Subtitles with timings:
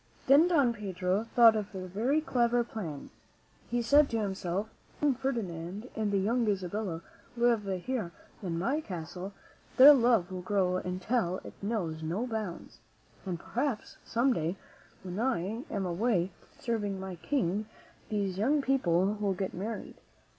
[0.25, 3.11] Then Don Pedro thought of a very clever plan.
[3.69, 7.03] He said to himself, "If the young Fer dinand and the young Isabella
[7.37, 8.11] live here
[8.41, 9.31] in my castle,
[9.77, 12.79] their love will grow until it knows no bounds;
[13.27, 14.55] and perhaps some day
[15.03, 17.67] when I am away serving my King,
[18.09, 19.97] these young people will get married.